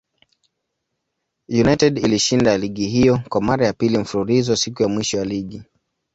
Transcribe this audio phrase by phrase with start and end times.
[1.49, 5.63] United ilishinda ligi hiyo kwa mara ya pili mfululizo siku ya mwisho ya ligi.